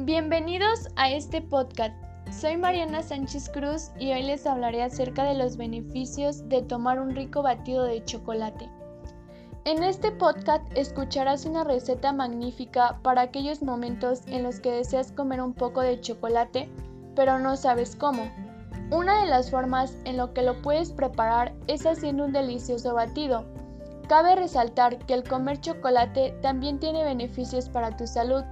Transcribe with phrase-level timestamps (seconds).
[0.00, 1.94] Bienvenidos a este podcast.
[2.32, 7.14] Soy Mariana Sánchez Cruz y hoy les hablaré acerca de los beneficios de tomar un
[7.14, 8.68] rico batido de chocolate.
[9.64, 15.40] En este podcast escucharás una receta magnífica para aquellos momentos en los que deseas comer
[15.40, 16.68] un poco de chocolate,
[17.14, 18.28] pero no sabes cómo.
[18.90, 23.44] Una de las formas en lo que lo puedes preparar es haciendo un delicioso batido.
[24.08, 28.44] Cabe resaltar que el comer chocolate también tiene beneficios para tu salud,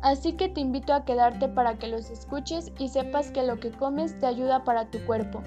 [0.00, 3.70] así que te invito a quedarte para que los escuches y sepas que lo que
[3.70, 5.42] comes te ayuda para tu cuerpo.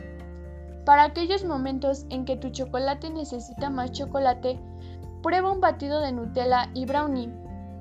[0.86, 4.60] Para aquellos momentos en que tu chocolate necesita más chocolate,
[5.24, 7.34] Prueba un batido de Nutella y brownie.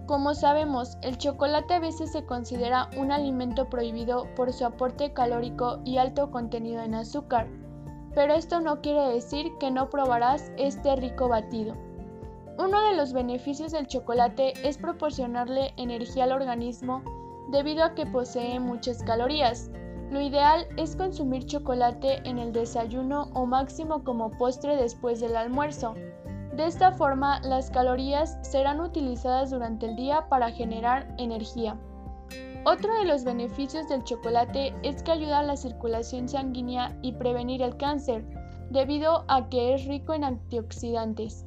[0.07, 5.81] Como sabemos, el chocolate a veces se considera un alimento prohibido por su aporte calórico
[5.85, 7.49] y alto contenido en azúcar,
[8.15, 11.75] pero esto no quiere decir que no probarás este rico batido.
[12.57, 17.03] Uno de los beneficios del chocolate es proporcionarle energía al organismo
[17.51, 19.71] debido a que posee muchas calorías.
[20.13, 25.95] Lo ideal es consumir chocolate en el desayuno o máximo como postre después del almuerzo.
[26.57, 31.77] De esta forma, las calorías serán utilizadas durante el día para generar energía.
[32.65, 37.61] Otro de los beneficios del chocolate es que ayuda a la circulación sanguínea y prevenir
[37.61, 38.25] el cáncer,
[38.71, 41.45] debido a que es rico en antioxidantes.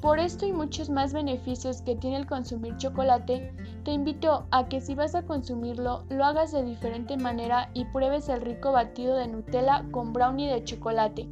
[0.00, 4.80] Por esto y muchos más beneficios que tiene el consumir chocolate, te invito a que
[4.80, 9.26] si vas a consumirlo, lo hagas de diferente manera y pruebes el rico batido de
[9.26, 11.28] Nutella con brownie de chocolate.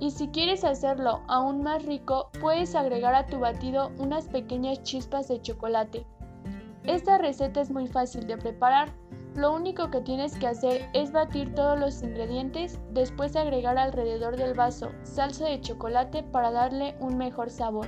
[0.00, 5.28] Y si quieres hacerlo aún más rico, puedes agregar a tu batido unas pequeñas chispas
[5.28, 6.06] de chocolate.
[6.84, 8.88] Esta receta es muy fácil de preparar.
[9.34, 14.54] Lo único que tienes que hacer es batir todos los ingredientes, después agregar alrededor del
[14.54, 17.86] vaso salsa de chocolate para darle un mejor sabor.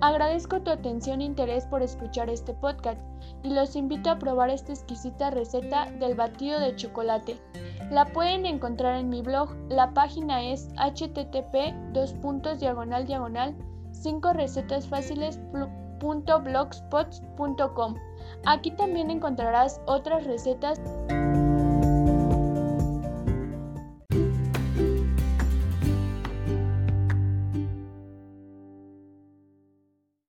[0.00, 3.00] Agradezco tu atención e interés por escuchar este podcast
[3.42, 7.40] y los invito a probar esta exquisita receta del batido de chocolate.
[7.92, 9.54] La pueden encontrar en mi blog.
[9.68, 11.74] La página es http
[12.58, 13.54] diagonal diagonal
[13.90, 14.88] 5 recetas
[18.46, 20.80] Aquí también encontrarás otras recetas.